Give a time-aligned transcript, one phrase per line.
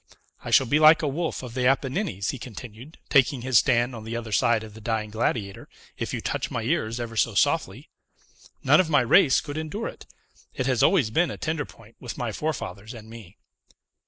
[0.43, 4.03] "I shall be like a wolf of the Apennines," he continued, taking his stand on
[4.03, 7.87] the other side of the Dying Gladiator, "if you touch my ears ever so softly.
[8.63, 10.07] None of my race could endure it.
[10.55, 13.37] It has always been a tender point with my forefathers and me."